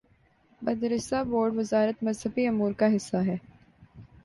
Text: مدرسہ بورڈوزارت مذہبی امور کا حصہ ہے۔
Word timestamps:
مدرسہ 0.61 1.23
بورڈوزارت 1.23 2.03
مذہبی 2.03 2.47
امور 2.47 2.71
کا 2.73 2.95
حصہ 2.95 3.17
ہے۔ 3.17 3.37